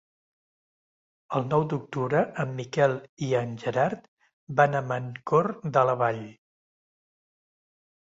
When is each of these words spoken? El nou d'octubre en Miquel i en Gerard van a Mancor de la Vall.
El 1.39 1.43
nou 1.49 1.65
d'octubre 1.73 2.21
en 2.43 2.55
Miquel 2.59 2.95
i 3.25 3.27
en 3.41 3.53
Gerard 3.63 4.07
van 4.61 4.79
a 4.79 4.81
Mancor 4.93 5.51
de 5.77 5.85
la 5.91 5.95
Vall. 6.01 6.23